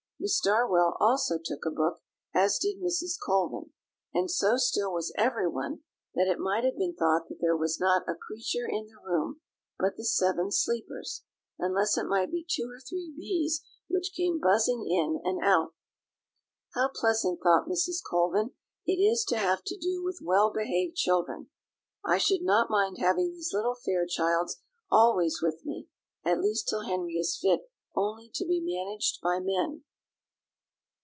[0.23, 1.99] Miss Darwell also took a book,
[2.31, 3.17] as did Mrs.
[3.19, 3.71] Colvin;
[4.13, 5.79] and so still was everyone,
[6.13, 9.41] that it might have been thought that there was not a creature in the room
[9.79, 11.23] but the Seven Sleepers,
[11.57, 15.73] unless it might be two or three bees which came buzzing in and out.
[16.75, 18.03] "How pleasant," thought Mrs.
[18.07, 18.51] Colvin,
[18.85, 21.49] "it is to have to do with well behaved children!
[22.05, 24.57] I should not mind having these little Fairchilds
[24.91, 25.87] always with me,
[26.23, 29.83] at least till Henry is fit only to be managed by men."